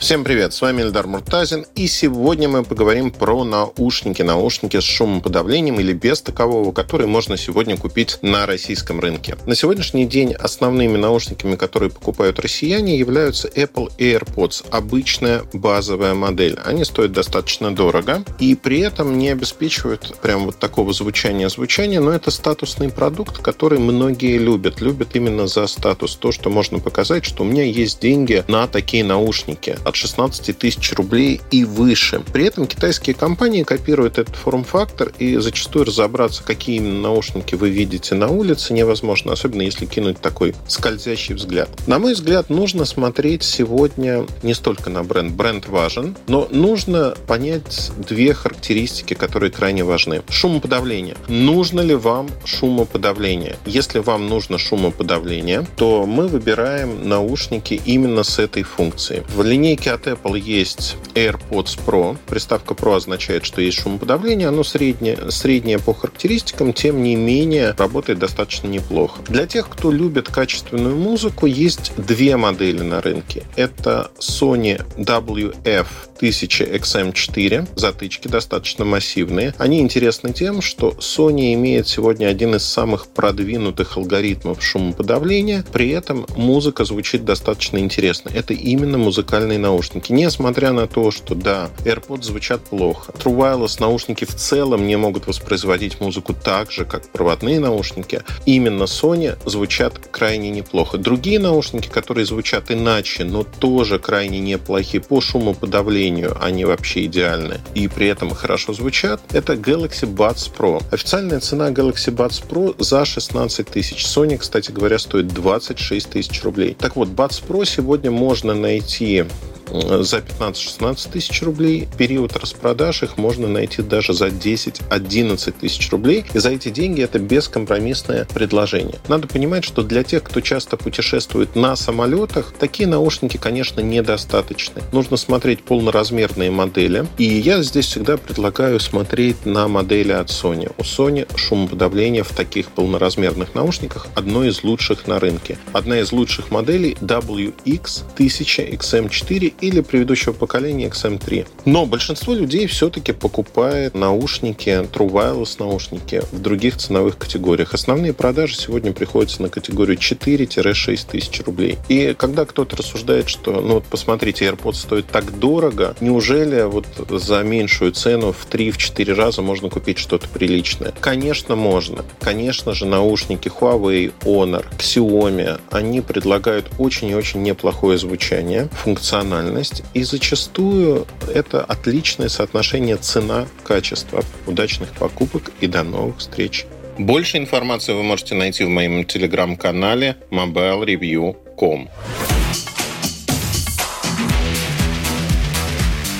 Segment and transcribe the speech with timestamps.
[0.00, 5.78] Всем привет, с вами Эльдар Муртазин, и сегодня мы поговорим про наушники, наушники с шумоподавлением
[5.78, 9.36] или без такового, которые можно сегодня купить на российском рынке.
[9.44, 16.58] На сегодняшний день основными наушниками, которые покупают россияне, являются Apple AirPods, обычная базовая модель.
[16.64, 22.10] Они стоят достаточно дорого и при этом не обеспечивают прям вот такого звучания звучания, но
[22.10, 24.80] это статусный продукт, который многие любят.
[24.80, 29.04] Любят именно за статус, то, что можно показать, что у меня есть деньги на такие
[29.04, 32.22] наушники от 16 тысяч рублей и выше.
[32.32, 38.14] При этом китайские компании копируют этот форм-фактор, и зачастую разобраться, какие именно наушники вы видите
[38.14, 41.68] на улице, невозможно, особенно если кинуть такой скользящий взгляд.
[41.86, 45.32] На мой взгляд, нужно смотреть сегодня не столько на бренд.
[45.32, 50.22] Бренд важен, но нужно понять две характеристики, которые крайне важны.
[50.28, 51.16] Шумоподавление.
[51.28, 53.56] Нужно ли вам шумоподавление?
[53.66, 59.22] Если вам нужно шумоподавление, то мы выбираем наушники именно с этой функцией.
[59.34, 62.16] В линейке линейке от Apple есть AirPods Pro.
[62.26, 64.48] Приставка Pro означает, что есть шумоподавление.
[64.48, 69.22] Оно среднее, среднее по характеристикам, тем не менее работает достаточно неплохо.
[69.28, 73.44] Для тех, кто любит качественную музыку, есть две модели на рынке.
[73.56, 75.86] Это Sony WF
[76.16, 77.68] 1000 XM4.
[77.76, 79.54] Затычки достаточно массивные.
[79.58, 85.64] Они интересны тем, что Sony имеет сегодня один из самых продвинутых алгоритмов шумоподавления.
[85.72, 88.30] При этом музыка звучит достаточно интересно.
[88.34, 90.12] Это именно музыкальные наушники.
[90.12, 93.12] Несмотря на то, что, да, AirPods звучат плохо.
[93.12, 98.22] True Wireless наушники в целом не могут воспроизводить музыку так же, как проводные наушники.
[98.46, 100.98] Именно Sony звучат крайне неплохо.
[100.98, 107.88] Другие наушники, которые звучат иначе, но тоже крайне неплохие по шумоподавлению, они вообще идеальны и
[107.88, 110.82] при этом хорошо звучат, это Galaxy Buds Pro.
[110.90, 114.04] Официальная цена Galaxy Buds Pro за 16 тысяч.
[114.04, 116.76] Sony, кстати говоря, стоит 26 тысяч рублей.
[116.78, 119.24] Так вот, Buds Pro сегодня можно найти
[119.70, 121.88] за 15-16 тысяч рублей.
[121.96, 126.24] Период распродаж их можно найти даже за 10-11 тысяч рублей.
[126.34, 128.98] И за эти деньги это бескомпромиссное предложение.
[129.08, 134.82] Надо понимать, что для тех, кто часто путешествует на самолетах, такие наушники, конечно, недостаточны.
[134.92, 137.06] Нужно смотреть полноразмерные модели.
[137.18, 140.72] И я здесь всегда предлагаю смотреть на модели от Sony.
[140.78, 145.58] У Sony шумоподавление в таких полноразмерных наушниках одно из лучших на рынке.
[145.72, 151.46] Одна из лучших моделей WX 1000 XM4 или предыдущего поколения XM3.
[151.64, 157.74] Но большинство людей все-таки покупает наушники, True Wireless наушники в других ценовых категориях.
[157.74, 161.78] Основные продажи сегодня приходятся на категорию 4-6 тысяч рублей.
[161.88, 167.42] И когда кто-то рассуждает, что, ну вот посмотрите, AirPods стоит так дорого, неужели вот за
[167.42, 170.92] меньшую цену в 3-4 раза можно купить что-то приличное?
[171.00, 172.04] Конечно, можно.
[172.20, 179.82] Конечно же, наушники Huawei, Honor, Xiaomi, они предлагают очень и очень неплохое звучание, функционально уникальность,
[179.94, 184.24] и зачастую это отличное соотношение цена-качество.
[184.46, 186.66] Удачных покупок и до новых встреч!
[186.98, 191.88] Больше информации вы можете найти в моем телеграм-канале mobilereview.com.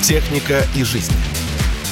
[0.02, 1.12] Техника и жизнь.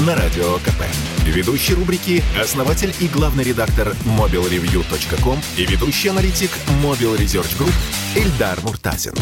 [0.00, 0.84] На радио КП.
[1.26, 6.50] Ведущий рубрики– основатель и главный редактор mobilereview.com и ведущий аналитик
[6.82, 7.74] Mobile Research Group
[8.16, 9.12] Эльдар Муртазин.